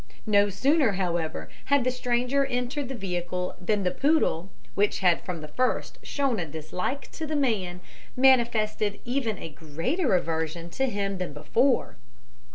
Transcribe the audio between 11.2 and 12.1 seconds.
before.